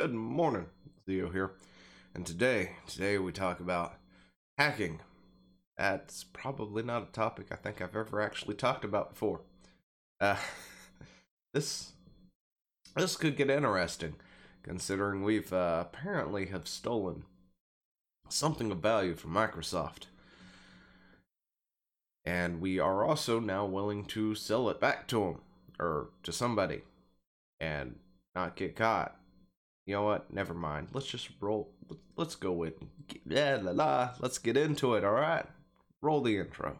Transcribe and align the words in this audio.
Good 0.00 0.14
morning, 0.14 0.66
Theo 1.06 1.28
here. 1.28 1.50
And 2.14 2.24
today, 2.24 2.76
today 2.86 3.18
we 3.18 3.32
talk 3.32 3.58
about 3.58 3.96
hacking. 4.56 5.00
That's 5.76 6.22
probably 6.22 6.84
not 6.84 7.02
a 7.02 7.06
topic 7.06 7.48
I 7.50 7.56
think 7.56 7.82
I've 7.82 7.96
ever 7.96 8.20
actually 8.20 8.54
talked 8.54 8.84
about 8.84 9.10
before. 9.10 9.40
Uh, 10.20 10.36
this 11.52 11.94
this 12.94 13.16
could 13.16 13.36
get 13.36 13.50
interesting, 13.50 14.14
considering 14.62 15.24
we've 15.24 15.52
uh, 15.52 15.84
apparently 15.84 16.46
have 16.46 16.68
stolen 16.68 17.24
something 18.28 18.70
of 18.70 18.78
value 18.78 19.16
from 19.16 19.32
Microsoft, 19.32 20.04
and 22.24 22.60
we 22.60 22.78
are 22.78 23.02
also 23.04 23.40
now 23.40 23.66
willing 23.66 24.04
to 24.04 24.36
sell 24.36 24.70
it 24.70 24.78
back 24.78 25.08
to 25.08 25.18
them 25.18 25.40
or 25.80 26.10
to 26.22 26.32
somebody, 26.32 26.82
and 27.58 27.96
not 28.36 28.54
get 28.54 28.76
caught. 28.76 29.17
You 29.88 29.94
know 29.94 30.02
what? 30.02 30.30
Never 30.30 30.52
mind. 30.52 30.88
Let's 30.92 31.06
just 31.06 31.30
roll. 31.40 31.70
Let's 32.14 32.34
go 32.34 32.52
with 32.52 32.74
yeah, 33.24 33.58
la 33.62 33.70
la. 33.70 34.10
Let's 34.20 34.36
get 34.36 34.54
into 34.54 34.92
it. 34.96 35.02
All 35.02 35.12
right. 35.12 35.46
Roll 36.02 36.20
the 36.20 36.36
intro. 36.36 36.78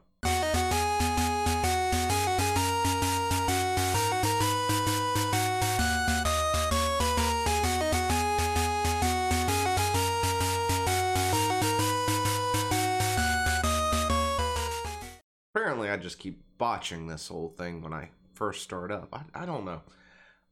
Apparently, 15.54 15.88
I 15.88 15.96
just 15.96 16.18
keep 16.18 16.42
botching 16.58 17.06
this 17.06 17.28
whole 17.28 17.54
thing 17.56 17.80
when 17.80 17.94
I 17.94 18.10
first 18.34 18.62
start 18.62 18.92
up. 18.92 19.08
I, 19.14 19.44
I 19.44 19.46
don't 19.46 19.64
know. 19.64 19.80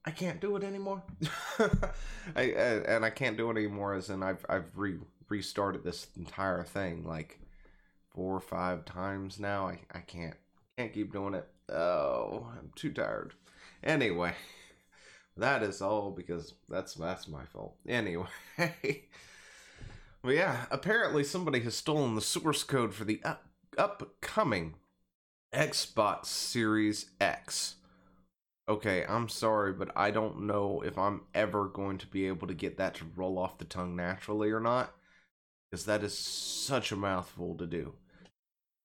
I 0.07 0.13
can't 0.13 0.41
do 0.41 0.55
it 0.57 0.63
anymore. 0.63 1.03
I, 2.37 2.43
and 2.43 3.05
I 3.05 3.11
can't 3.11 3.37
do 3.37 3.51
it 3.51 3.57
anymore 3.57 3.95
as 3.95 4.09
in 4.09 4.23
I've 4.23 4.47
I've 4.49 4.71
re- 4.77 5.01
restarted 5.29 5.83
this 5.83 6.07
entire 6.17 6.63
thing 6.63 7.05
like 7.05 7.41
four 8.15 8.37
or 8.37 8.41
five 8.41 8.85
times 8.85 9.41
now. 9.41 9.67
I, 9.67 9.81
I 9.93 9.99
can't 9.99 10.37
can't 10.79 10.93
keep 10.93 11.13
doing 11.13 11.35
it. 11.35 11.49
Oh, 11.73 12.47
I'm 12.57 12.71
too 12.77 12.93
tired. 12.93 13.35
Anyway, 13.83 14.35
that 15.37 15.65
is 15.65 15.83
all 15.83 16.13
because 16.13 16.55
that's 16.69 16.95
that's 16.95 17.27
my 17.27 17.45
fault. 17.45 17.75
Anyway, 17.89 18.29
well, 20.23 20.33
yeah. 20.33 20.67
Apparently, 20.71 21.25
somebody 21.25 21.61
has 21.61 21.75
stolen 21.75 22.15
the 22.15 22.21
source 22.21 22.63
code 22.63 22.95
for 22.95 23.05
the 23.05 23.21
up, 23.25 23.49
upcoming 23.77 24.75
Xbox 25.53 26.27
Series 26.27 27.11
X 27.21 27.76
okay, 28.69 29.05
I'm 29.09 29.29
sorry, 29.29 29.73
but 29.73 29.91
I 29.97 30.11
don't 30.11 30.43
know 30.43 30.83
if 30.85 30.99
I'm 30.99 31.23
ever 31.35 31.67
going 31.67 31.99
to 31.99 32.07
be 32.07 32.27
able 32.27 32.49
to 32.49 32.55
get 32.55 32.79
that 32.79 32.95
to 32.97 33.07
roll 33.17 33.39
off 33.39 33.59
the 33.59 33.65
tongue 33.65 33.97
naturally 33.97 34.51
or 34.51 34.61
not. 34.61 34.95
Because 35.71 35.87
that 35.87 36.05
is 36.05 36.17
such 36.17 36.93
a 36.93 36.97
mouthful 36.97 37.57
to 37.57 37.67
do. 37.67 37.95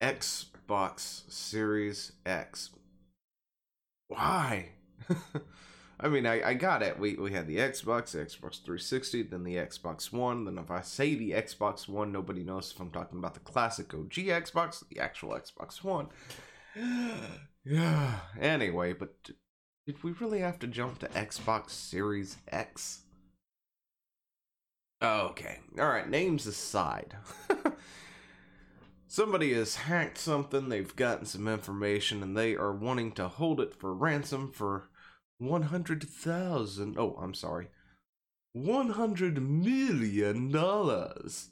Xbox 0.02 1.30
Series 1.30 2.12
X. 2.26 2.70
Why? 4.08 4.70
I 6.00 6.08
mean, 6.08 6.26
I, 6.26 6.48
I 6.48 6.54
got 6.54 6.82
it. 6.82 6.98
We, 6.98 7.14
we 7.14 7.32
had 7.32 7.46
the 7.46 7.58
Xbox, 7.58 8.10
the 8.10 8.18
Xbox 8.18 8.60
360, 8.64 9.22
then 9.22 9.44
the 9.44 9.54
Xbox 9.54 10.12
One. 10.12 10.44
Then 10.44 10.58
if 10.58 10.70
I 10.70 10.80
say 10.80 11.14
the 11.14 11.30
Xbox 11.30 11.88
One, 11.88 12.10
nobody 12.10 12.42
knows 12.42 12.72
if 12.72 12.80
I'm 12.80 12.90
talking 12.90 13.18
about 13.18 13.34
the 13.34 13.40
classic 13.40 13.94
OG 13.94 14.10
Xbox, 14.10 14.82
the 14.88 14.98
actual 14.98 15.30
Xbox 15.30 15.84
One. 15.84 16.08
yeah. 17.64 18.18
Anyway, 18.40 18.92
but 18.92 19.14
did 19.86 20.02
we 20.02 20.12
really 20.12 20.40
have 20.40 20.58
to 20.60 20.66
jump 20.66 20.98
to 21.00 21.08
Xbox 21.08 21.70
Series 21.70 22.36
X? 22.48 23.00
Okay. 25.02 25.58
Alright, 25.78 26.08
names 26.08 26.46
aside. 26.46 27.16
Somebody 29.08 29.52
has 29.54 29.74
hacked 29.76 30.18
something, 30.18 30.68
they've 30.68 30.94
gotten 30.94 31.26
some 31.26 31.48
information, 31.48 32.22
and 32.22 32.36
they 32.36 32.54
are 32.54 32.72
wanting 32.72 33.12
to 33.12 33.28
hold 33.28 33.60
it 33.60 33.74
for 33.74 33.92
ransom 33.92 34.52
for 34.52 34.88
100,000. 35.38 36.96
Oh, 36.96 37.18
I'm 37.20 37.34
sorry. 37.34 37.66
100 38.52 39.42
million 39.42 40.50
dollars. 40.50 41.48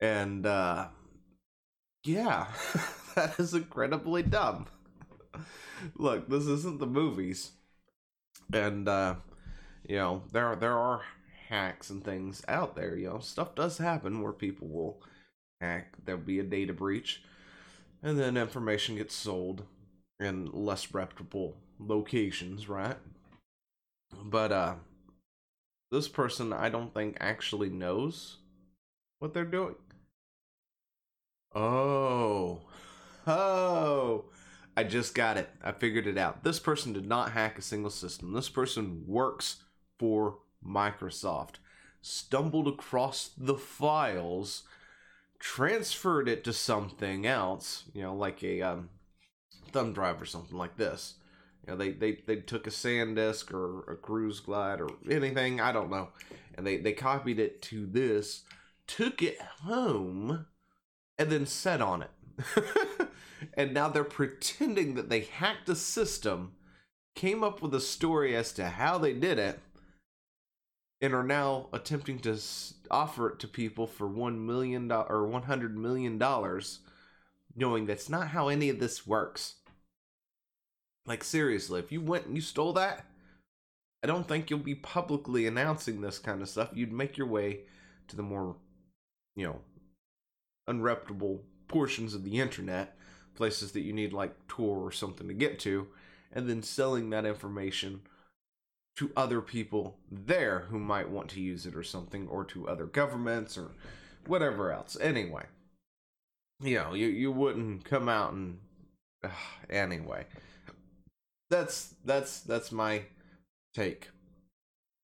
And, 0.00 0.46
uh, 0.46 0.88
yeah, 2.04 2.46
that 3.14 3.38
is 3.38 3.54
incredibly 3.54 4.22
dumb 4.22 4.66
look, 5.96 6.28
this 6.28 6.46
isn't 6.46 6.78
the 6.80 6.86
movies, 6.86 7.52
and 8.52 8.88
uh, 8.88 9.16
you 9.88 9.96
know 9.96 10.22
there 10.32 10.54
there 10.56 10.78
are 10.78 11.02
hacks 11.48 11.90
and 11.90 12.04
things 12.04 12.42
out 12.48 12.76
there. 12.76 12.96
You 12.96 13.10
know, 13.10 13.18
stuff 13.18 13.54
does 13.54 13.78
happen 13.78 14.22
where 14.22 14.32
people 14.32 14.68
will 14.68 15.02
hack. 15.60 15.94
There'll 16.04 16.20
be 16.20 16.38
a 16.38 16.44
data 16.44 16.72
breach, 16.72 17.22
and 18.02 18.18
then 18.18 18.36
information 18.36 18.96
gets 18.96 19.14
sold 19.14 19.64
in 20.20 20.50
less 20.52 20.94
reputable 20.94 21.56
locations, 21.78 22.68
right? 22.68 22.96
But 24.24 24.52
uh, 24.52 24.74
this 25.90 26.08
person, 26.08 26.52
I 26.52 26.68
don't 26.68 26.94
think 26.94 27.16
actually 27.20 27.70
knows 27.70 28.38
what 29.18 29.34
they're 29.34 29.44
doing. 29.44 29.74
Oh, 31.54 32.62
oh. 33.26 34.24
I 34.76 34.84
just 34.84 35.14
got 35.14 35.36
it. 35.36 35.50
I 35.62 35.72
figured 35.72 36.06
it 36.06 36.16
out. 36.16 36.44
This 36.44 36.58
person 36.58 36.92
did 36.92 37.06
not 37.06 37.32
hack 37.32 37.58
a 37.58 37.62
single 37.62 37.90
system. 37.90 38.32
This 38.32 38.48
person 38.48 39.04
works 39.06 39.62
for 39.98 40.38
Microsoft. 40.66 41.56
Stumbled 42.00 42.66
across 42.66 43.30
the 43.36 43.54
files, 43.54 44.64
transferred 45.38 46.28
it 46.28 46.42
to 46.44 46.52
something 46.52 47.26
else, 47.26 47.84
you 47.92 48.02
know, 48.02 48.14
like 48.14 48.42
a 48.42 48.62
um, 48.62 48.88
thumb 49.70 49.92
drive 49.92 50.20
or 50.20 50.26
something 50.26 50.56
like 50.56 50.76
this. 50.76 51.14
You 51.66 51.72
know, 51.72 51.78
they, 51.78 51.92
they, 51.92 52.18
they 52.26 52.36
took 52.36 52.66
a 52.66 52.70
SanDisk 52.70 53.52
or 53.52 53.92
a 53.92 53.96
Cruzer 53.96 54.44
Glide 54.44 54.80
or 54.80 54.88
anything, 55.08 55.60
I 55.60 55.70
don't 55.70 55.90
know, 55.90 56.08
and 56.56 56.66
they, 56.66 56.78
they 56.78 56.92
copied 56.92 57.38
it 57.38 57.62
to 57.62 57.86
this, 57.86 58.42
took 58.88 59.22
it 59.22 59.40
home, 59.40 60.46
and 61.18 61.30
then 61.30 61.46
set 61.46 61.80
on 61.80 62.02
it. 62.02 62.10
and 63.54 63.72
now 63.72 63.88
they're 63.88 64.04
pretending 64.04 64.94
that 64.94 65.08
they 65.08 65.20
hacked 65.20 65.68
a 65.68 65.76
system, 65.76 66.52
came 67.14 67.42
up 67.44 67.62
with 67.62 67.74
a 67.74 67.80
story 67.80 68.34
as 68.36 68.52
to 68.52 68.68
how 68.68 68.98
they 68.98 69.12
did 69.12 69.38
it, 69.38 69.60
and 71.00 71.14
are 71.14 71.24
now 71.24 71.68
attempting 71.72 72.18
to 72.20 72.38
offer 72.90 73.30
it 73.30 73.38
to 73.40 73.48
people 73.48 73.86
for 73.86 74.06
one 74.06 74.46
million 74.46 74.90
or 74.92 75.26
one 75.26 75.42
hundred 75.42 75.76
million 75.76 76.18
dollars, 76.18 76.80
knowing 77.56 77.86
that's 77.86 78.08
not 78.08 78.28
how 78.28 78.48
any 78.48 78.68
of 78.68 78.78
this 78.78 79.06
works. 79.06 79.56
Like 81.04 81.24
seriously, 81.24 81.80
if 81.80 81.90
you 81.90 82.00
went 82.00 82.26
and 82.26 82.36
you 82.36 82.40
stole 82.40 82.72
that, 82.74 83.04
I 84.04 84.06
don't 84.06 84.28
think 84.28 84.48
you'll 84.48 84.60
be 84.60 84.74
publicly 84.76 85.46
announcing 85.46 86.00
this 86.00 86.18
kind 86.18 86.42
of 86.42 86.48
stuff. 86.48 86.70
You'd 86.72 86.92
make 86.92 87.16
your 87.18 87.26
way 87.26 87.60
to 88.08 88.16
the 88.16 88.22
more, 88.22 88.56
you 89.34 89.46
know, 89.46 89.60
unreputable 90.68 91.40
portions 91.66 92.14
of 92.14 92.22
the 92.22 92.38
internet 92.38 92.96
places 93.34 93.72
that 93.72 93.82
you 93.82 93.92
need 93.92 94.12
like 94.12 94.46
Tor 94.48 94.78
or 94.86 94.92
something 94.92 95.28
to 95.28 95.34
get 95.34 95.58
to, 95.60 95.88
and 96.32 96.48
then 96.48 96.62
selling 96.62 97.10
that 97.10 97.24
information 97.24 98.02
to 98.96 99.10
other 99.16 99.40
people 99.40 99.96
there 100.10 100.66
who 100.70 100.78
might 100.78 101.08
want 101.08 101.30
to 101.30 101.40
use 101.40 101.66
it 101.66 101.74
or 101.74 101.82
something, 101.82 102.28
or 102.28 102.44
to 102.44 102.68
other 102.68 102.86
governments 102.86 103.56
or 103.56 103.70
whatever 104.26 104.72
else. 104.72 104.96
Anyway, 105.00 105.44
you 106.60 106.76
know, 106.76 106.94
you, 106.94 107.06
you 107.06 107.32
wouldn't 107.32 107.84
come 107.84 108.08
out 108.08 108.32
and 108.32 108.58
anyway. 109.70 110.26
That's 111.50 111.94
that's 112.04 112.40
that's 112.40 112.72
my 112.72 113.02
take. 113.74 114.08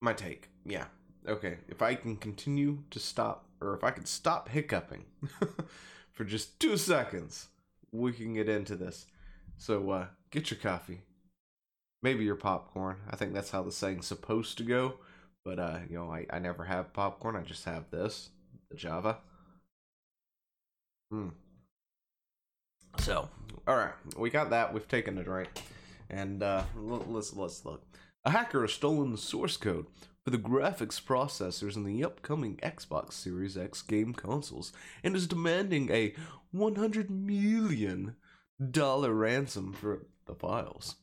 My 0.01 0.13
take. 0.13 0.49
Yeah. 0.65 0.87
Okay. 1.27 1.59
If 1.69 1.83
I 1.83 1.95
can 1.95 2.17
continue 2.17 2.85
to 2.91 2.99
stop 2.99 3.47
or 3.61 3.75
if 3.75 3.85
I 3.85 3.91
could 3.91 4.09
stop 4.09 4.49
hiccuping 4.49 5.05
for 6.13 6.25
just 6.25 6.59
2 6.61 6.77
seconds, 6.77 7.49
we 7.93 8.13
can 8.13 8.35
get 8.35 8.49
into 8.49 8.77
this. 8.77 9.07
So 9.57 9.91
uh, 9.91 10.07
get 10.31 10.51
your 10.51 10.61
coffee, 10.61 11.01
maybe 12.03 12.25
your 12.25 12.37
popcorn. 12.37 12.97
I 13.11 13.17
think 13.17 13.35
that's 13.35 13.51
how 13.51 13.63
the 13.63 13.73
saying's 13.73 14.07
supposed 14.07 14.57
to 14.59 14.65
go. 14.65 14.95
But 15.45 15.59
uh, 15.59 15.79
you 15.89 15.97
know, 15.97 16.11
I, 16.11 16.27
I 16.31 16.39
never 16.39 16.65
have 16.65 16.93
popcorn. 16.93 17.37
I 17.37 17.43
just 17.43 17.65
have 17.65 17.91
this, 17.91 18.31
the 18.71 18.77
Java. 18.77 19.19
Hmm. 21.11 21.29
So, 22.99 23.29
all 23.67 23.77
right, 23.77 23.93
we 24.17 24.31
got 24.31 24.51
that. 24.51 24.75
We've 24.75 24.89
taken 24.89 25.17
a 25.19 25.23
drink, 25.23 25.49
and 26.11 26.43
uh, 26.43 26.65
let's 26.77 27.35
let's 27.35 27.65
look. 27.65 27.83
A 28.25 28.31
hacker 28.31 28.63
has 28.63 28.73
stolen 28.73 29.11
the 29.11 29.19
source 29.19 29.57
code 29.57 29.87
for 30.25 30.31
the 30.31 30.39
graphics 30.39 31.03
processors 31.03 31.77
in 31.77 31.85
the 31.85 32.05
upcoming 32.05 32.57
Xbox 32.57 33.15
Series 33.15 33.57
X 33.57 33.81
game 33.81 34.13
consoles 34.13 34.73
and 35.03 35.17
is 35.17 35.27
demanding 35.27 35.91
a 35.91 36.15
100 36.51 37.11
million 37.11 38.17
dollar 38.71 39.15
ransom 39.15 39.73
for 39.73 40.07
the 40.27 40.35
files. 40.35 40.97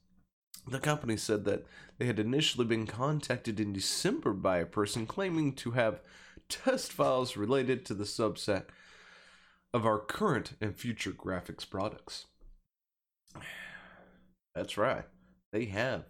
The 0.67 0.79
company 0.79 1.15
said 1.15 1.45
that 1.45 1.65
they 1.97 2.05
had 2.05 2.19
initially 2.19 2.65
been 2.65 2.87
contacted 2.87 3.59
in 3.59 3.73
December 3.73 4.33
by 4.33 4.57
a 4.57 4.65
person 4.65 5.05
claiming 5.05 5.53
to 5.53 5.71
have 5.71 6.01
test 6.49 6.91
files 6.91 7.37
related 7.37 7.85
to 7.85 7.93
the 7.93 8.03
subset 8.03 8.65
of 9.73 9.85
our 9.85 9.99
current 9.99 10.53
and 10.59 10.75
future 10.75 11.11
graphics 11.11 11.69
products. 11.69 12.25
That's 14.55 14.77
right. 14.77 15.05
They 15.51 15.65
have 15.65 16.05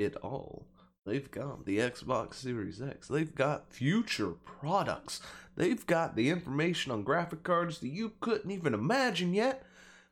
it 0.00 0.16
all. 0.16 0.66
They've 1.06 1.30
got 1.30 1.64
the 1.64 1.78
Xbox 1.78 2.34
Series 2.34 2.80
X. 2.80 3.08
They've 3.08 3.34
got 3.34 3.72
future 3.72 4.30
products. 4.30 5.20
They've 5.56 5.84
got 5.86 6.16
the 6.16 6.30
information 6.30 6.92
on 6.92 7.02
graphic 7.02 7.42
cards 7.42 7.78
that 7.78 7.88
you 7.88 8.12
couldn't 8.20 8.50
even 8.50 8.74
imagine 8.74 9.34
yet 9.34 9.62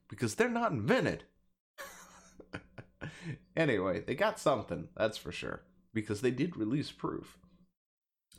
because 0.09 0.35
they're 0.35 0.49
not 0.49 0.73
invented. 0.73 1.25
anyway, 3.57 4.01
they 4.01 4.15
got 4.15 4.39
something, 4.39 4.89
that's 4.97 5.19
for 5.19 5.33
sure, 5.33 5.63
because 5.93 6.21
they 6.21 6.31
did 6.31 6.57
release 6.57 6.91
proof. 6.91 7.39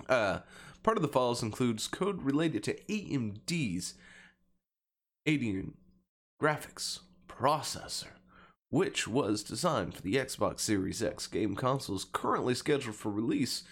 Uh, 0.08 0.40
part 0.84 0.98
of 0.98 1.02
the 1.02 1.08
files 1.08 1.44
includes 1.44 1.88
code 1.88 2.24
related 2.24 2.64
to 2.64 2.74
AMD's 2.90 3.96
Radeon 5.28 5.74
graphics 6.42 7.00
processor 7.28 8.19
which 8.70 9.08
was 9.08 9.44
designed 9.44 9.96
for 9.96 10.02
the 10.02 10.16
Xbox 10.16 10.60
Series 10.60 11.02
X 11.02 11.28
game 11.28 11.56
consoles 11.56 12.06
currently 12.12 12.54
scheduled 12.54 12.96
for 12.96 13.12
release 13.12 13.64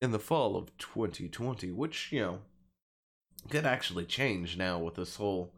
in 0.00 0.12
the 0.12 0.18
fall 0.18 0.56
of 0.56 0.76
2020, 0.78 1.72
which, 1.72 2.12
you 2.12 2.20
know, 2.20 2.38
could 3.50 3.66
actually 3.66 4.04
change 4.04 4.56
now 4.56 4.78
with 4.78 4.94
this 4.94 5.16
whole 5.16 5.52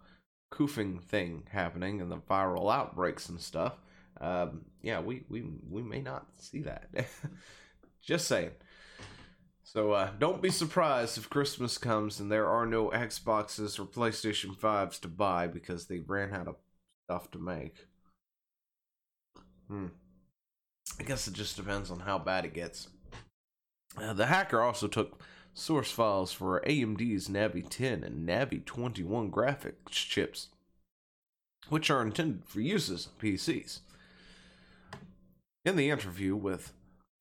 koofing 0.53 1.03
thing 1.03 1.45
happening 1.51 2.01
and 2.01 2.11
the 2.11 2.17
viral 2.17 2.73
outbreaks 2.73 3.29
and 3.29 3.41
stuff. 3.41 3.75
Um, 4.21 4.63
yeah, 4.83 5.01
we, 5.01 5.25
we, 5.29 5.45
we 5.69 5.83
may 5.83 6.01
not 6.01 6.27
see 6.39 6.63
that. 6.63 6.89
Just 8.03 8.27
saying. 8.27 8.51
So 9.63 9.93
uh, 9.93 10.11
don't 10.19 10.43
be 10.43 10.51
surprised 10.51 11.17
if 11.17 11.31
Christmas 11.31 11.79
comes 11.79 12.19
and 12.19 12.33
there 12.33 12.49
are 12.49 12.67
no 12.67 12.89
Xboxes 12.89 13.79
or 13.79 13.85
PlayStation 13.85 14.57
5s 14.57 14.99
to 15.01 15.09
buy 15.09 15.47
because 15.47 15.87
they 15.87 16.01
ran 16.01 16.35
out 16.35 16.49
of 16.49 16.57
stuff 17.05 17.31
to 17.33 17.39
make. 17.39 17.87
Hmm. 19.71 19.87
I 20.99 21.05
guess 21.05 21.29
it 21.29 21.35
just 21.35 21.57
depends 21.57 21.93
on 21.93 22.01
how 22.01 22.19
bad 22.19 22.45
it 22.45 22.55
gets. 22.55 22.89
Uh, 23.97 24.13
the 24.13 24.27
hacker 24.27 24.61
also 24.61 24.89
took 24.89 25.23
source 25.55 25.93
files 25.93 26.33
for 26.33 26.61
AMD's 26.67 27.29
Navi 27.29 27.65
10 27.69 28.03
and 28.03 28.29
Navi 28.29 28.65
21 28.65 29.31
graphics 29.31 29.91
chips, 29.91 30.49
which 31.69 31.89
are 31.89 32.03
intended 32.03 32.45
for 32.47 32.61
uses 32.61 33.07
on 33.07 33.13
PCs. 33.21 33.81
In 35.65 35.77
the 35.77 35.91
interview 35.91 36.35
with 36.35 36.73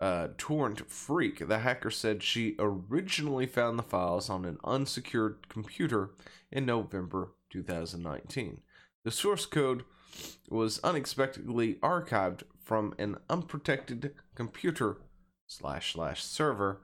uh, 0.01 0.29
TorrentFreak, 0.37 1.47
the 1.47 1.59
hacker 1.59 1.91
said 1.91 2.23
she 2.23 2.55
originally 2.57 3.45
found 3.45 3.77
the 3.77 3.83
files 3.83 4.27
on 4.27 4.43
an 4.45 4.57
unsecured 4.63 5.47
computer 5.49 6.09
in 6.51 6.65
November 6.65 7.33
2019. 7.51 8.61
The 9.03 9.11
source 9.11 9.45
code 9.45 9.83
was 10.49 10.79
unexpectedly 10.83 11.75
archived 11.75 12.43
from 12.63 12.93
an 12.97 13.17
unprotected 13.29 14.13
computer 14.35 14.97
slash 15.47 15.93
slash 15.93 16.23
server 16.23 16.81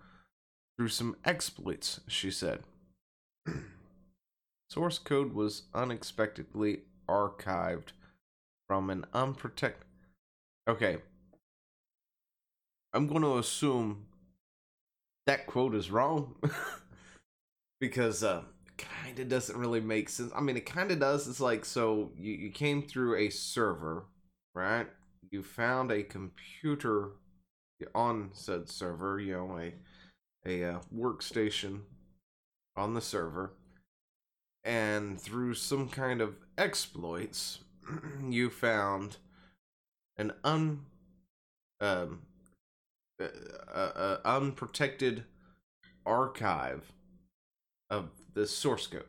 through 0.78 0.90
some 0.90 1.16
exploits, 1.26 2.02
she 2.08 2.32
said. 2.32 2.62
Source 4.70 4.98
code 4.98 5.34
was 5.34 5.64
unexpectedly 5.74 6.82
archived 7.08 7.90
from 8.68 8.90
an 8.90 9.06
unprotected. 9.14 9.86
Okay. 10.68 10.98
I'm 12.94 13.08
going 13.08 13.22
to 13.22 13.38
assume 13.38 14.06
that 15.28 15.48
quote 15.48 15.76
is 15.76 15.92
wrong 15.92 16.36
because 17.80 18.24
uh, 18.24 18.42
kind 18.78 19.20
of 19.20 19.30
doesn't 19.30 19.58
really 19.58 19.82
make 19.82 20.10
sense. 20.10 20.32
I 20.36 20.42
mean, 20.42 20.58
it 20.58 20.66
kind 20.66 20.92
of 20.92 21.00
does. 21.00 21.28
It's 21.28 21.40
like, 21.40 21.66
so 21.66 22.12
you, 22.18 22.34
you 22.34 22.50
came 22.52 22.82
through 22.82 23.18
a 23.18 23.30
server, 23.30 24.06
right? 24.54 24.88
You 25.32 25.44
found 25.44 25.92
a 25.92 26.04
computer 26.04 27.12
on 27.94 28.30
said 28.34 28.70
server, 28.70 29.20
you 29.20 29.34
know, 29.34 29.60
a, 29.60 29.74
a 30.46 30.76
uh, 30.76 30.80
workstation 30.96 31.82
on 32.76 32.94
the 32.94 33.02
server. 33.02 33.54
And 34.64 35.20
through 35.22 35.54
some 35.56 35.90
kind 35.90 36.22
of 36.22 36.36
exploits, 36.58 37.60
you 38.30 38.50
found 38.50 39.18
an 40.18 40.34
un 40.44 40.86
um, 41.82 42.22
uh, 43.22 43.28
uh, 43.74 43.92
uh, 43.96 44.18
unprotected 44.26 45.24
archive 46.06 46.92
of 47.90 48.10
the 48.36 48.46
source 48.46 48.88
code. 48.88 49.06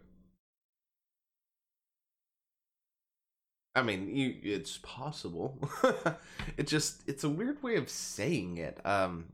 I 3.75 3.83
mean, 3.83 4.17
you, 4.17 4.37
it's 4.43 4.79
possible. 4.79 5.59
it 6.57 6.67
just 6.67 7.03
it's 7.07 7.25
a 7.25 7.29
weird 7.29 7.63
way 7.63 7.77
of 7.77 7.91
saying 7.91 8.57
it. 8.57 8.81
Um, 8.87 9.27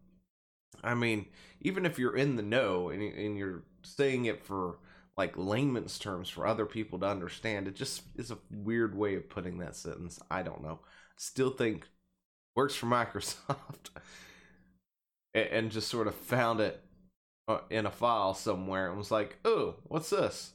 I 0.83 0.95
mean, 0.95 1.27
even 1.61 1.87
if 1.87 1.99
you're 1.99 2.17
in 2.17 2.35
the 2.37 2.43
know 2.43 2.89
and, 2.91 3.03
and 3.03 3.39
you're 3.39 3.63
saying 3.85 4.25
it 4.25 4.45
for 4.45 4.79
like 5.17 5.37
layman's 5.37 5.99
terms 5.99 6.29
for 6.29 6.47
other 6.47 6.67
people 6.67 6.99
to 7.01 7.07
understand, 7.07 7.69
it 7.69 7.77
just 7.77 8.03
is 8.17 8.33
a 8.33 8.39
weird 8.51 8.97
way 8.97 9.15
of 9.15 9.31
putting 9.31 9.59
that 9.59 9.77
sentence. 9.77 10.19
I 10.31 10.43
don't 10.43 10.63
know. 10.63 10.81
Still 11.17 11.51
think 11.51 11.87
works 12.57 12.75
for 12.75 12.87
Microsoft, 12.87 13.91
and, 15.35 15.47
and 15.47 15.71
just 15.71 15.89
sort 15.89 16.09
of 16.09 16.17
found 16.17 16.61
it 16.61 16.83
in 17.71 17.87
a 17.87 17.91
file 17.91 18.35
somewhere 18.35 18.89
and 18.89 18.99
was 18.99 19.11
like, 19.11 19.39
"Oh, 19.45 19.77
what's 19.85 20.11
this? 20.11 20.53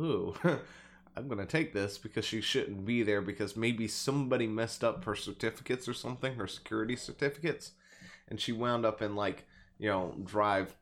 Ooh, 0.00 0.34
I'm 1.16 1.28
gonna 1.28 1.46
take 1.46 1.72
this 1.72 1.98
because 1.98 2.24
she 2.24 2.40
shouldn't 2.40 2.84
be 2.84 3.02
there 3.02 3.22
because 3.22 3.56
maybe 3.56 3.88
somebody 3.88 4.46
messed 4.46 4.84
up 4.84 5.04
her 5.04 5.14
certificates 5.14 5.88
or 5.88 5.94
something, 5.94 6.34
her 6.36 6.46
security 6.46 6.96
certificates, 6.96 7.72
and 8.28 8.40
she 8.40 8.52
wound 8.52 8.84
up 8.86 9.02
in 9.02 9.16
like 9.16 9.46
you 9.78 9.88
know 9.88 10.14
drive 10.24 10.76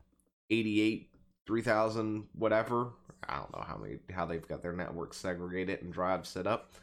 88, 0.51 1.11
3000, 1.47 2.29
whatever. 2.35 2.91
I 3.29 3.37
don't 3.37 3.53
know 3.57 3.65
how 3.67 3.77
many 3.79 3.99
how 4.13 4.27
they've 4.27 4.47
got 4.47 4.63
their 4.63 4.73
network 4.73 5.15
segregated 5.15 5.83
and 5.83 5.93
drives 5.93 6.29
set 6.29 6.47
up, 6.47 6.75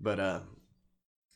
but 0.00 0.20
uh, 0.20 0.40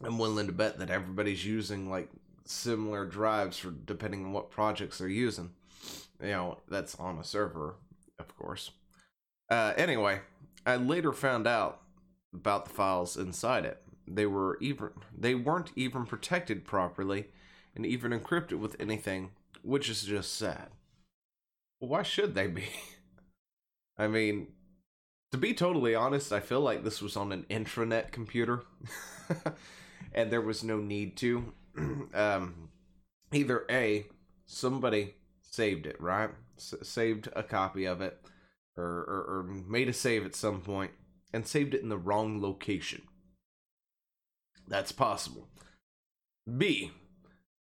I'm 0.02 0.18
willing 0.18 0.46
to 0.46 0.52
bet 0.52 0.78
that 0.78 0.90
everybody's 0.90 1.44
using 1.44 1.90
like 1.90 2.10
similar 2.44 3.06
drives 3.06 3.58
for 3.58 3.70
depending 3.70 4.24
on 4.26 4.32
what 4.32 4.50
projects 4.50 4.98
they're 4.98 5.08
using 5.08 5.50
you 6.20 6.28
know, 6.28 6.58
that's 6.68 6.94
on 6.96 7.18
a 7.18 7.24
server, 7.24 7.76
of 8.18 8.36
course. 8.36 8.70
Uh, 9.50 9.72
anyway, 9.76 10.20
I 10.66 10.76
later 10.76 11.12
found 11.12 11.46
out 11.46 11.82
about 12.32 12.64
the 12.64 12.74
files 12.74 13.16
inside 13.16 13.64
it. 13.64 13.82
They 14.06 14.26
were 14.26 14.58
even 14.60 14.90
they 15.16 15.34
weren't 15.34 15.70
even 15.76 16.04
protected 16.04 16.64
properly 16.64 17.26
and 17.74 17.86
even 17.86 18.12
encrypted 18.12 18.58
with 18.58 18.76
anything, 18.78 19.30
which 19.62 19.88
is 19.88 20.02
just 20.02 20.34
sad. 20.34 20.68
Why 21.78 22.02
should 22.02 22.34
they 22.34 22.46
be? 22.46 22.64
I 23.98 24.08
mean, 24.08 24.48
to 25.32 25.38
be 25.38 25.54
totally 25.54 25.94
honest, 25.94 26.32
I 26.32 26.40
feel 26.40 26.60
like 26.60 26.84
this 26.84 27.00
was 27.00 27.16
on 27.16 27.32
an 27.32 27.44
intranet 27.48 28.10
computer 28.12 28.64
and 30.14 30.30
there 30.30 30.40
was 30.40 30.62
no 30.62 30.78
need 30.78 31.16
to. 31.18 31.52
um, 32.14 32.68
either 33.32 33.64
A, 33.70 34.06
somebody 34.46 35.14
saved 35.54 35.86
it, 35.86 36.00
right? 36.00 36.30
S- 36.56 36.74
saved 36.82 37.28
a 37.34 37.42
copy 37.42 37.84
of 37.84 38.00
it, 38.00 38.20
or, 38.76 38.84
or, 38.84 39.24
or 39.28 39.42
made 39.42 39.88
a 39.88 39.92
save 39.92 40.26
at 40.26 40.34
some 40.34 40.60
point, 40.60 40.92
and 41.32 41.46
saved 41.46 41.74
it 41.74 41.82
in 41.82 41.88
the 41.88 41.98
wrong 41.98 42.40
location. 42.40 43.02
That's 44.66 44.92
possible. 44.92 45.48
B. 46.58 46.92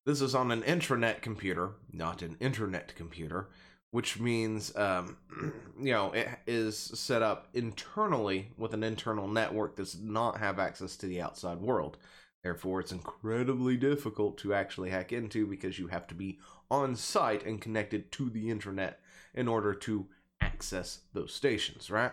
This 0.05 0.21
is 0.21 0.33
on 0.33 0.51
an 0.51 0.63
intranet 0.63 1.21
computer, 1.21 1.74
not 1.91 2.21
an 2.21 2.38
internet 2.39 2.95
computer, 2.95 3.50
which 3.91 4.19
means, 4.19 4.75
um, 4.75 5.17
you 5.79 5.91
know, 5.91 6.12
it 6.12 6.27
is 6.48 6.77
set 6.77 7.21
up 7.21 7.50
internally 7.53 8.50
with 8.57 8.74
an 8.74 8.83
internal 8.83 9.27
network 9.27 9.75
that 9.75 9.83
does 9.83 10.00
not 10.00 10.38
have 10.38 10.60
access 10.60 10.95
to 10.98 11.05
the 11.05 11.21
outside 11.21 11.60
world. 11.60 11.98
Therefore, 12.43 12.79
it's 12.79 12.91
incredibly 12.91 13.77
difficult 13.77 14.38
to 14.39 14.53
actually 14.53 14.89
hack 14.89 15.12
into 15.12 15.45
because 15.45 15.77
you 15.77 15.88
have 15.88 16.07
to 16.07 16.15
be 16.15 16.39
on 16.71 16.95
site 16.95 17.45
and 17.45 17.62
connected 17.62 18.12
to 18.13 18.29
the 18.29 18.50
internet 18.50 19.00
in 19.33 19.48
order 19.48 19.74
to 19.74 20.07
access 20.41 21.01
those 21.13 21.33
stations, 21.33 21.91
right? 21.91 22.12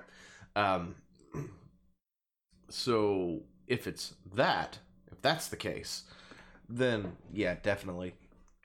Um, 0.54 0.96
so 2.68 3.42
if 3.66 3.86
it's 3.86 4.14
that, 4.34 4.78
if 5.10 5.22
that's 5.22 5.48
the 5.48 5.56
case, 5.56 6.04
then 6.68 7.16
yeah, 7.32 7.56
definitely, 7.62 8.14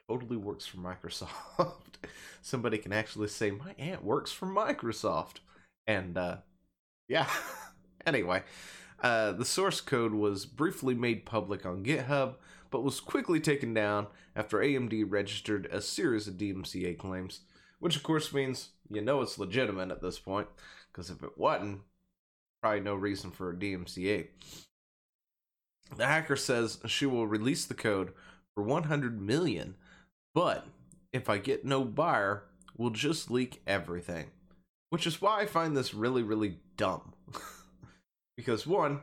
totally 0.08 0.36
works 0.36 0.66
for 0.66 0.76
Microsoft. 0.78 1.96
Somebody 2.42 2.76
can 2.76 2.92
actually 2.92 3.28
say 3.28 3.50
my 3.50 3.74
aunt 3.78 4.04
works 4.04 4.30
for 4.30 4.46
Microsoft, 4.46 5.36
and 5.86 6.18
uh, 6.18 6.36
yeah. 7.08 7.26
anyway, 8.06 8.42
uh, 9.02 9.32
the 9.32 9.44
source 9.44 9.80
code 9.80 10.14
was 10.14 10.46
briefly 10.46 10.94
made 10.94 11.26
public 11.26 11.66
on 11.66 11.84
GitHub, 11.84 12.36
but 12.70 12.82
was 12.82 13.00
quickly 13.00 13.40
taken 13.40 13.74
down 13.74 14.06
after 14.34 14.58
AMD 14.58 15.04
registered 15.08 15.66
a 15.66 15.80
series 15.80 16.26
of 16.26 16.34
DMCA 16.34 16.98
claims, 16.98 17.40
which 17.78 17.96
of 17.96 18.02
course 18.02 18.32
means 18.32 18.70
you 18.90 19.00
know 19.00 19.20
it's 19.20 19.38
legitimate 19.38 19.90
at 19.90 20.02
this 20.02 20.18
point, 20.18 20.48
because 20.92 21.10
if 21.10 21.22
it 21.22 21.36
wasn't, 21.36 21.80
probably 22.62 22.80
no 22.80 22.94
reason 22.94 23.30
for 23.30 23.50
a 23.50 23.54
DMCA. 23.54 24.28
The 25.96 26.06
hacker 26.06 26.36
says 26.36 26.78
she 26.86 27.06
will 27.06 27.26
release 27.26 27.64
the 27.66 27.74
code 27.74 28.12
for 28.54 28.62
100 28.64 29.20
million, 29.20 29.76
but 30.34 30.66
if 31.12 31.28
I 31.28 31.38
get 31.38 31.64
no 31.64 31.84
buyer, 31.84 32.44
we'll 32.76 32.90
just 32.90 33.30
leak 33.30 33.62
everything. 33.66 34.30
Which 34.90 35.06
is 35.06 35.20
why 35.20 35.40
I 35.40 35.46
find 35.46 35.76
this 35.76 35.94
really, 35.94 36.22
really 36.22 36.58
dumb. 36.76 37.12
because 38.36 38.66
one, 38.66 39.00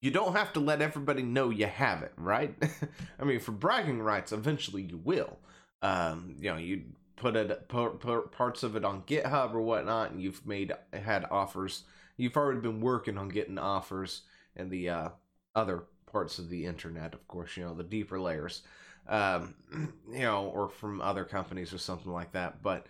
you 0.00 0.10
don't 0.10 0.36
have 0.36 0.52
to 0.52 0.60
let 0.60 0.80
everybody 0.80 1.22
know 1.22 1.50
you 1.50 1.66
have 1.66 2.02
it, 2.02 2.12
right? 2.16 2.54
I 3.20 3.24
mean, 3.24 3.40
for 3.40 3.52
bragging 3.52 4.00
rights, 4.00 4.32
eventually 4.32 4.82
you 4.82 4.98
will. 4.98 5.38
Um, 5.82 6.36
you 6.40 6.50
know, 6.50 6.56
you 6.56 6.82
put 7.16 7.36
it 7.36 7.68
put, 7.68 8.00
put 8.00 8.32
parts 8.32 8.62
of 8.62 8.76
it 8.76 8.84
on 8.84 9.02
GitHub 9.02 9.54
or 9.54 9.60
whatnot, 9.60 10.12
and 10.12 10.22
you've 10.22 10.46
made 10.46 10.72
had 10.92 11.26
offers. 11.30 11.84
You've 12.16 12.36
already 12.36 12.60
been 12.60 12.80
working 12.80 13.18
on 13.18 13.28
getting 13.28 13.58
offers 13.58 14.22
in 14.56 14.70
the 14.70 14.88
uh, 14.88 15.08
other 15.54 15.84
parts 16.06 16.38
of 16.38 16.48
the 16.48 16.66
internet, 16.66 17.14
of 17.14 17.26
course. 17.28 17.56
You 17.56 17.64
know, 17.64 17.74
the 17.74 17.84
deeper 17.84 18.20
layers, 18.20 18.62
um, 19.08 19.54
you 20.12 20.20
know, 20.20 20.46
or 20.46 20.68
from 20.68 21.00
other 21.00 21.24
companies 21.24 21.72
or 21.72 21.78
something 21.78 22.12
like 22.12 22.32
that. 22.32 22.62
But 22.62 22.86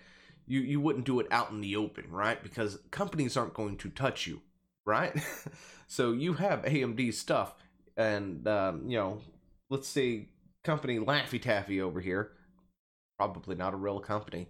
you 0.47 0.61
you 0.61 0.80
wouldn't 0.80 1.07
do 1.07 1.21
it 1.21 1.26
out 1.30 1.50
in 1.50 1.61
the 1.61 1.76
open, 1.76 2.04
right? 2.11 2.42
Because 2.42 2.78
companies 2.90 3.37
aren't 3.37 3.54
going 3.54 3.76
to 3.78 3.90
touch 3.90 4.26
you, 4.26 4.40
right? 4.88 5.14
so 5.87 6.12
you 6.12 6.33
have 6.33 6.62
AMD 6.62 7.12
stuff, 7.14 7.54
and 7.97 8.49
um, 8.49 8.88
you 8.88 8.97
know, 8.97 9.21
let's 9.68 9.87
say 9.87 10.28
company 10.64 10.99
Laffy 10.99 11.40
Taffy 11.40 11.80
over 11.80 12.00
here, 12.00 12.33
probably 13.18 13.54
not 13.54 13.75
a 13.75 13.76
real 13.76 14.00
company. 14.00 14.49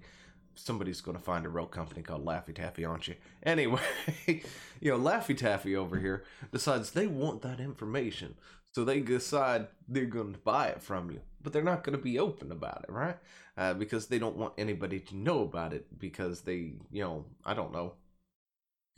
Somebody's 0.54 1.00
going 1.00 1.16
to 1.16 1.22
find 1.22 1.44
a 1.44 1.48
real 1.48 1.66
company 1.66 2.02
called 2.02 2.24
Laffy 2.24 2.54
Taffy, 2.54 2.84
aren't 2.84 3.08
you? 3.08 3.14
Anyway, 3.44 3.80
you 4.26 4.90
know, 4.90 4.98
Laffy 4.98 5.36
Taffy 5.36 5.76
over 5.76 5.98
here 5.98 6.24
decides 6.52 6.90
they 6.90 7.06
want 7.06 7.42
that 7.42 7.60
information. 7.60 8.34
So 8.72 8.84
they 8.84 9.00
decide 9.00 9.68
they're 9.88 10.04
going 10.04 10.34
to 10.34 10.38
buy 10.40 10.68
it 10.68 10.82
from 10.82 11.10
you, 11.10 11.20
but 11.42 11.52
they're 11.52 11.62
not 11.62 11.84
going 11.84 11.96
to 11.96 12.02
be 12.02 12.18
open 12.18 12.52
about 12.52 12.84
it, 12.88 12.92
right? 12.92 13.16
Uh, 13.56 13.74
because 13.74 14.06
they 14.06 14.18
don't 14.18 14.36
want 14.36 14.52
anybody 14.58 15.00
to 15.00 15.16
know 15.16 15.42
about 15.42 15.72
it 15.72 15.86
because 15.98 16.42
they, 16.42 16.74
you 16.92 17.02
know, 17.02 17.24
I 17.44 17.54
don't 17.54 17.72
know, 17.72 17.94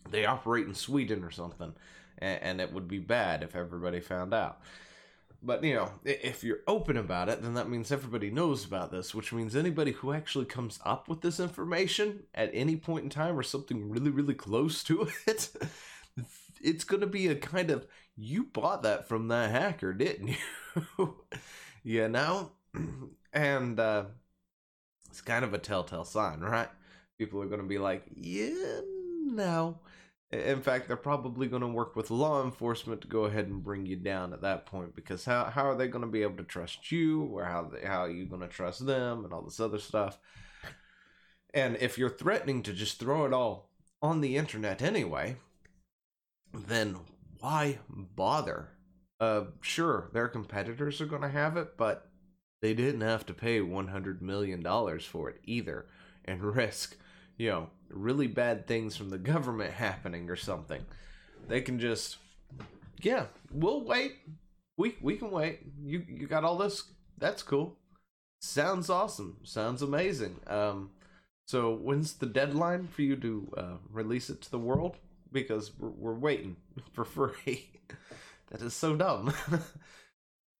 they 0.08 0.24
operate 0.24 0.66
in 0.66 0.74
Sweden 0.74 1.24
or 1.24 1.30
something, 1.30 1.74
and, 2.18 2.42
and 2.42 2.60
it 2.60 2.72
would 2.72 2.88
be 2.88 2.98
bad 2.98 3.42
if 3.42 3.56
everybody 3.56 4.00
found 4.00 4.32
out. 4.32 4.60
But 5.42 5.64
you 5.64 5.74
know, 5.74 5.90
if 6.04 6.44
you're 6.44 6.60
open 6.66 6.96
about 6.96 7.30
it, 7.30 7.42
then 7.42 7.54
that 7.54 7.70
means 7.70 7.90
everybody 7.90 8.30
knows 8.30 8.64
about 8.64 8.90
this, 8.90 9.14
which 9.14 9.32
means 9.32 9.56
anybody 9.56 9.92
who 9.92 10.12
actually 10.12 10.44
comes 10.44 10.78
up 10.84 11.08
with 11.08 11.22
this 11.22 11.40
information 11.40 12.24
at 12.34 12.50
any 12.52 12.76
point 12.76 13.04
in 13.04 13.10
time 13.10 13.38
or 13.38 13.42
something 13.42 13.88
really, 13.88 14.10
really 14.10 14.34
close 14.34 14.84
to 14.84 15.08
it, 15.26 15.50
it's 16.60 16.84
going 16.84 17.00
to 17.00 17.06
be 17.06 17.26
a 17.28 17.34
kind 17.34 17.70
of 17.70 17.86
you 18.16 18.44
bought 18.44 18.82
that 18.82 19.08
from 19.08 19.28
that 19.28 19.50
hacker, 19.50 19.94
didn't 19.94 20.28
you? 20.28 21.16
you 21.82 22.08
know? 22.08 22.52
And 23.32 23.78
uh, 23.78 24.06
it's 25.08 25.20
kind 25.20 25.44
of 25.44 25.54
a 25.54 25.58
telltale 25.58 26.04
sign, 26.04 26.40
right? 26.40 26.68
People 27.16 27.40
are 27.40 27.46
going 27.46 27.60
to 27.60 27.66
be 27.68 27.78
like, 27.78 28.02
yeah, 28.16 28.80
no. 29.30 29.78
In 30.32 30.62
fact, 30.62 30.86
they're 30.86 30.96
probably 30.96 31.48
going 31.48 31.62
to 31.62 31.68
work 31.68 31.96
with 31.96 32.10
law 32.10 32.44
enforcement 32.44 33.00
to 33.00 33.08
go 33.08 33.24
ahead 33.24 33.48
and 33.48 33.64
bring 33.64 33.84
you 33.84 33.96
down 33.96 34.32
at 34.32 34.42
that 34.42 34.64
point 34.64 34.94
because 34.94 35.24
how, 35.24 35.46
how 35.46 35.68
are 35.68 35.74
they 35.74 35.88
going 35.88 36.04
to 36.04 36.10
be 36.10 36.22
able 36.22 36.36
to 36.36 36.44
trust 36.44 36.92
you 36.92 37.22
or 37.22 37.44
how, 37.44 37.64
they, 37.64 37.84
how 37.84 38.02
are 38.04 38.10
you 38.10 38.26
going 38.26 38.42
to 38.42 38.46
trust 38.48 38.86
them 38.86 39.24
and 39.24 39.32
all 39.32 39.42
this 39.42 39.58
other 39.58 39.78
stuff? 39.78 40.18
And 41.52 41.76
if 41.80 41.98
you're 41.98 42.08
threatening 42.08 42.62
to 42.62 42.72
just 42.72 43.00
throw 43.00 43.24
it 43.24 43.32
all 43.32 43.70
on 44.00 44.20
the 44.20 44.36
internet 44.36 44.82
anyway, 44.82 45.36
then 46.54 46.96
why 47.40 47.78
bother? 47.88 48.68
Uh, 49.18 49.46
sure, 49.60 50.10
their 50.12 50.28
competitors 50.28 51.00
are 51.00 51.06
going 51.06 51.22
to 51.22 51.28
have 51.28 51.56
it, 51.56 51.76
but 51.76 52.08
they 52.62 52.74
didn't 52.74 53.00
have 53.00 53.26
to 53.26 53.34
pay 53.34 53.60
$100 53.60 54.20
million 54.20 54.62
for 55.00 55.28
it 55.28 55.40
either 55.44 55.86
and 56.24 56.42
risk, 56.56 56.96
you 57.40 57.48
know, 57.48 57.70
really 57.88 58.26
bad 58.26 58.66
things 58.66 58.96
from 58.96 59.08
the 59.08 59.18
government 59.32 59.72
happening 59.72 60.28
or 60.28 60.36
something. 60.36 60.84
They 61.48 61.62
can 61.62 61.80
just, 61.80 62.18
yeah, 63.00 63.26
we'll 63.50 63.82
wait. 63.82 64.16
We, 64.76 64.96
we 65.00 65.16
can 65.16 65.30
wait. 65.30 65.60
You, 65.82 66.04
you 66.06 66.26
got 66.26 66.44
all 66.44 66.58
this? 66.58 66.84
That's 67.16 67.42
cool. 67.42 67.78
Sounds 68.42 68.90
awesome. 68.90 69.38
Sounds 69.42 69.80
amazing. 69.80 70.36
Um, 70.46 70.90
so 71.46 71.74
when's 71.74 72.12
the 72.12 72.26
deadline 72.26 72.88
for 72.88 73.00
you 73.00 73.16
to 73.16 73.52
uh, 73.56 73.76
release 73.90 74.28
it 74.28 74.42
to 74.42 74.50
the 74.50 74.58
world? 74.58 74.98
Because 75.32 75.72
we're, 75.78 75.88
we're 75.88 76.18
waiting 76.18 76.56
for 76.92 77.06
free. 77.06 77.70
that 78.50 78.60
is 78.60 78.74
so 78.74 78.96
dumb. 78.96 79.32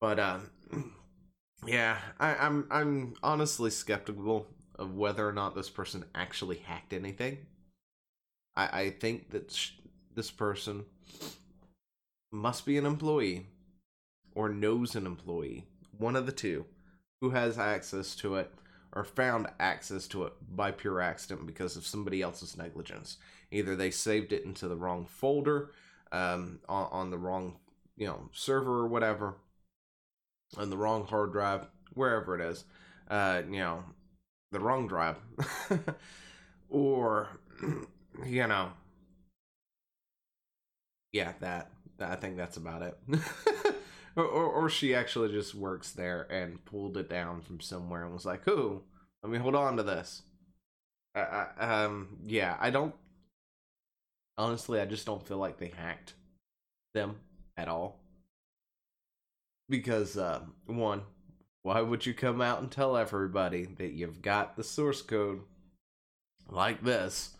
but 0.00 0.18
um, 0.18 0.50
yeah, 1.66 1.98
I, 2.18 2.36
I'm 2.36 2.66
I'm 2.70 3.14
honestly 3.22 3.70
skeptical 3.70 4.46
of 4.80 4.96
whether 4.96 5.28
or 5.28 5.32
not 5.32 5.54
this 5.54 5.70
person 5.70 6.04
actually 6.14 6.56
hacked 6.56 6.92
anything. 6.92 7.46
I 8.56 8.80
I 8.80 8.90
think 8.90 9.30
that 9.30 9.52
sh- 9.52 9.72
this 10.14 10.30
person 10.30 10.86
must 12.32 12.66
be 12.66 12.78
an 12.78 12.86
employee 12.86 13.46
or 14.34 14.48
knows 14.48 14.94
an 14.94 15.06
employee, 15.06 15.66
one 15.96 16.16
of 16.16 16.26
the 16.26 16.32
two, 16.32 16.64
who 17.20 17.30
has 17.30 17.58
access 17.58 18.14
to 18.16 18.36
it 18.36 18.52
or 18.92 19.04
found 19.04 19.46
access 19.60 20.08
to 20.08 20.24
it 20.24 20.32
by 20.50 20.70
pure 20.70 21.00
accident 21.00 21.46
because 21.46 21.76
of 21.76 21.86
somebody 21.86 22.22
else's 22.22 22.56
negligence. 22.56 23.18
Either 23.52 23.76
they 23.76 23.90
saved 23.90 24.32
it 24.32 24.44
into 24.44 24.66
the 24.66 24.76
wrong 24.76 25.06
folder, 25.06 25.70
um, 26.12 26.58
on, 26.68 26.88
on 26.90 27.10
the 27.10 27.18
wrong 27.18 27.58
you 27.96 28.06
know 28.06 28.30
server 28.32 28.78
or 28.78 28.88
whatever, 28.88 29.36
on 30.56 30.70
the 30.70 30.76
wrong 30.76 31.06
hard 31.06 31.32
drive, 31.32 31.66
wherever 31.94 32.34
it 32.34 32.40
is, 32.40 32.64
uh, 33.10 33.42
you 33.48 33.58
know, 33.58 33.84
the 34.52 34.60
wrong 34.60 34.86
drive, 34.88 35.16
or 36.70 37.28
you 38.26 38.46
know, 38.46 38.70
yeah, 41.12 41.32
that. 41.40 41.70
I 42.00 42.16
think 42.16 42.36
that's 42.36 42.56
about 42.56 42.80
it. 42.80 42.96
or, 44.16 44.24
or, 44.24 44.44
or 44.44 44.70
she 44.70 44.94
actually 44.94 45.30
just 45.30 45.54
works 45.54 45.92
there 45.92 46.22
and 46.30 46.64
pulled 46.64 46.96
it 46.96 47.10
down 47.10 47.42
from 47.42 47.60
somewhere 47.60 48.04
and 48.04 48.12
was 48.14 48.24
like, 48.24 48.46
"Ooh, 48.48 48.82
let 49.22 49.30
me 49.30 49.38
hold 49.38 49.54
on 49.54 49.76
to 49.76 49.82
this." 49.82 50.22
I, 51.14 51.46
um, 51.58 52.18
yeah, 52.26 52.56
I 52.60 52.70
don't. 52.70 52.94
Honestly, 54.38 54.80
I 54.80 54.86
just 54.86 55.04
don't 55.04 55.26
feel 55.26 55.36
like 55.36 55.58
they 55.58 55.68
hacked 55.68 56.14
them 56.94 57.16
at 57.56 57.68
all. 57.68 58.00
Because 59.68 60.16
uh, 60.16 60.40
one, 60.66 61.02
why 61.62 61.80
would 61.80 62.06
you 62.06 62.14
come 62.14 62.40
out 62.40 62.60
and 62.60 62.70
tell 62.70 62.96
everybody 62.96 63.66
that 63.78 63.92
you've 63.92 64.22
got 64.22 64.56
the 64.56 64.64
source 64.64 65.02
code 65.02 65.40
like 66.48 66.82
this? 66.82 67.30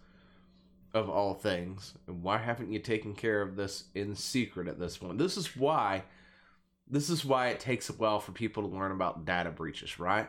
Of 0.92 1.08
all 1.08 1.34
things, 1.34 1.94
and 2.08 2.20
why 2.20 2.38
haven't 2.38 2.72
you 2.72 2.80
taken 2.80 3.14
care 3.14 3.42
of 3.42 3.54
this 3.54 3.84
in 3.94 4.16
secret 4.16 4.66
at 4.66 4.80
this 4.80 4.98
point? 4.98 5.18
This 5.18 5.36
is 5.36 5.56
why 5.56 6.02
this 6.90 7.08
is 7.08 7.24
why 7.24 7.48
it 7.48 7.60
takes 7.60 7.88
a 7.88 7.92
while 7.92 8.18
for 8.18 8.32
people 8.32 8.64
to 8.64 8.76
learn 8.76 8.90
about 8.90 9.24
data 9.24 9.50
breaches, 9.50 10.00
right? 10.00 10.28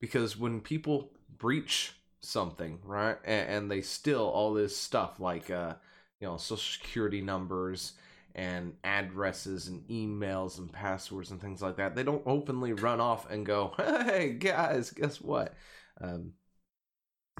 Because 0.00 0.36
when 0.36 0.60
people 0.60 1.12
breach 1.38 1.92
something, 2.20 2.80
right, 2.84 3.16
and, 3.24 3.48
and 3.48 3.70
they 3.70 3.80
steal 3.80 4.24
all 4.24 4.52
this 4.52 4.76
stuff 4.76 5.20
like, 5.20 5.48
uh, 5.48 5.74
you 6.20 6.26
know, 6.26 6.36
social 6.36 6.56
security 6.56 7.20
numbers 7.20 7.92
and 8.36 8.74
addresses 8.84 9.66
and 9.66 9.82
emails 9.88 10.58
and 10.58 10.72
passwords 10.72 11.30
and 11.32 11.40
things 11.40 11.62
like 11.62 11.76
that, 11.78 11.96
they 11.96 12.04
don't 12.04 12.22
openly 12.26 12.72
run 12.74 13.00
off 13.00 13.28
and 13.30 13.44
go, 13.46 13.74
"Hey 13.78 14.34
guys, 14.34 14.90
guess 14.90 15.20
what?" 15.20 15.54
Um, 16.00 16.34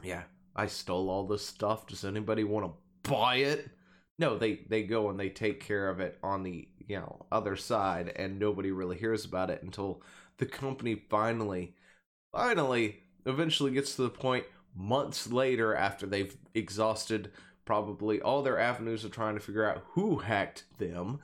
yeah, 0.03 0.23
I 0.55 0.67
stole 0.67 1.11
all 1.11 1.27
this 1.27 1.45
stuff. 1.47 1.87
Does 1.87 2.05
anybody 2.05 2.45
want 2.45 2.67
to 2.67 3.11
buy 3.11 3.37
it? 3.37 3.69
No, 4.19 4.39
they 4.39 4.65
they 4.69 4.83
go 4.85 5.11
and 5.11 5.21
they 5.21 5.29
take 5.29 5.61
care 5.61 5.89
of 5.89 6.01
it 6.01 6.19
on 6.23 6.43
the 6.43 6.69
you 6.79 6.97
know 6.97 7.27
other 7.31 7.57
side 7.57 8.13
and 8.17 8.39
nobody 8.39 8.71
really 8.71 8.97
hears 8.97 9.25
about 9.25 9.51
it 9.51 9.63
until 9.63 10.03
the 10.39 10.47
company 10.47 10.95
finally 11.11 11.75
finally 12.33 13.01
eventually 13.27 13.73
gets 13.73 13.97
to 13.97 14.03
the 14.03 14.11
point 14.11 14.45
months 14.75 15.31
later 15.33 15.75
after 15.75 16.07
they've 16.07 16.37
exhausted 16.55 17.31
probably 17.67 18.21
all 18.23 18.43
their 18.43 18.59
avenues 18.59 19.05
of 19.05 19.11
trying 19.11 19.35
to 19.35 19.41
figure 19.41 19.69
out 19.69 19.85
who 19.91 20.17
hacked 20.19 20.65
them 20.79 21.19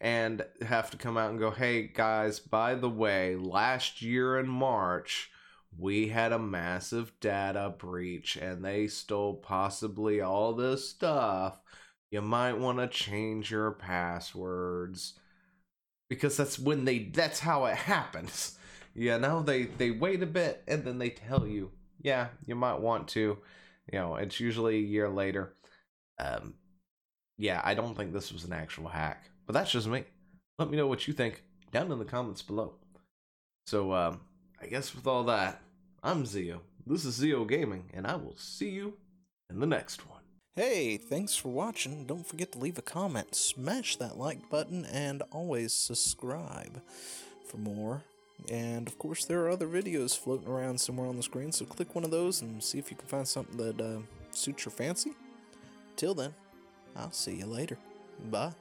and 0.00 0.44
have 0.62 0.90
to 0.90 0.96
come 0.96 1.16
out 1.16 1.30
and 1.30 1.40
go 1.40 1.50
hey 1.50 1.82
guys 1.82 2.38
by 2.38 2.74
the 2.74 2.88
way 2.88 3.34
last 3.34 4.02
year 4.02 4.38
in 4.38 4.46
march 4.46 5.30
we 5.78 6.08
had 6.08 6.32
a 6.32 6.38
massive 6.38 7.12
data 7.18 7.74
breach 7.76 8.36
and 8.36 8.64
they 8.64 8.86
stole 8.86 9.34
possibly 9.34 10.20
all 10.20 10.52
this 10.52 10.88
stuff 10.88 11.60
you 12.10 12.22
might 12.22 12.58
want 12.58 12.78
to 12.78 12.86
change 12.86 13.50
your 13.50 13.72
passwords 13.72 15.18
because 16.08 16.36
that's 16.36 16.58
when 16.58 16.84
they 16.84 17.00
that's 17.00 17.40
how 17.40 17.64
it 17.66 17.76
happens. 17.76 18.52
You 18.98 19.18
know, 19.18 19.42
they 19.42 19.64
they 19.64 19.90
wait 19.90 20.22
a 20.22 20.26
bit 20.26 20.62
and 20.66 20.82
then 20.82 20.96
they 20.96 21.10
tell 21.10 21.46
you, 21.46 21.70
yeah, 22.00 22.28
you 22.46 22.54
might 22.54 22.80
want 22.80 23.08
to. 23.08 23.36
You 23.92 23.98
know, 23.98 24.16
it's 24.16 24.40
usually 24.40 24.76
a 24.76 24.80
year 24.80 25.10
later. 25.10 25.52
Um, 26.18 26.54
yeah, 27.38 27.60
I 27.64 27.74
don't 27.74 27.94
think 27.96 28.12
this 28.12 28.32
was 28.32 28.44
an 28.44 28.52
actual 28.52 28.88
hack, 28.88 29.30
but 29.46 29.52
that's 29.52 29.70
just 29.70 29.86
me. 29.86 30.04
Let 30.58 30.70
me 30.70 30.76
know 30.76 30.86
what 30.86 31.06
you 31.06 31.14
think 31.14 31.42
down 31.70 31.92
in 31.92 31.98
the 31.98 32.04
comments 32.04 32.42
below. 32.42 32.74
So, 33.66 33.92
um, 33.92 34.20
I 34.60 34.66
guess 34.66 34.94
with 34.94 35.06
all 35.06 35.24
that, 35.24 35.60
I'm 36.02 36.24
Zeo. 36.24 36.60
This 36.86 37.04
is 37.04 37.20
Zeo 37.20 37.46
Gaming, 37.46 37.90
and 37.92 38.06
I 38.06 38.16
will 38.16 38.36
see 38.36 38.70
you 38.70 38.94
in 39.50 39.60
the 39.60 39.66
next 39.66 40.08
one. 40.08 40.20
Hey, 40.54 40.96
thanks 40.96 41.36
for 41.36 41.50
watching. 41.50 42.06
Don't 42.06 42.26
forget 42.26 42.52
to 42.52 42.58
leave 42.58 42.78
a 42.78 42.82
comment, 42.82 43.34
smash 43.34 43.96
that 43.96 44.16
like 44.16 44.48
button, 44.48 44.86
and 44.86 45.22
always 45.30 45.74
subscribe 45.74 46.80
for 47.44 47.58
more. 47.58 48.04
And 48.50 48.88
of 48.88 48.98
course, 48.98 49.24
there 49.24 49.40
are 49.40 49.50
other 49.50 49.66
videos 49.66 50.16
floating 50.16 50.48
around 50.48 50.80
somewhere 50.80 51.08
on 51.08 51.16
the 51.16 51.22
screen, 51.22 51.52
so 51.52 51.66
click 51.66 51.94
one 51.94 52.04
of 52.04 52.10
those 52.10 52.40
and 52.40 52.62
see 52.62 52.78
if 52.78 52.90
you 52.90 52.96
can 52.96 53.08
find 53.08 53.28
something 53.28 53.56
that 53.58 53.80
uh, 53.80 53.98
suits 54.30 54.64
your 54.64 54.72
fancy. 54.72 55.12
Till 55.96 56.14
then, 56.14 56.34
I'll 56.94 57.12
see 57.12 57.36
you 57.36 57.46
later. 57.46 57.78
Bye. 58.30 58.52